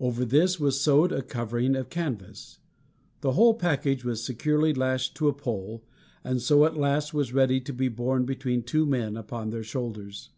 [0.00, 2.58] Over this was sewed a covering of canvas.
[3.20, 5.84] The whole package was securely lashed to a pole,
[6.24, 10.30] and so at last was ready to be borne between two men upon their shoulders.